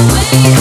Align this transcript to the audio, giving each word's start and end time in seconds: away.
away. 0.00 0.57